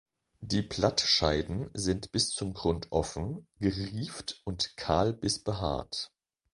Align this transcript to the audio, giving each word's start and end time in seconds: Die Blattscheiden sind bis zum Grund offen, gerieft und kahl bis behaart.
Die 0.39 0.63
Blattscheiden 0.63 1.69
sind 1.75 2.11
bis 2.11 2.31
zum 2.31 2.55
Grund 2.55 2.91
offen, 2.91 3.45
gerieft 3.59 4.41
und 4.45 4.75
kahl 4.75 5.13
bis 5.13 5.43
behaart. 5.43 6.11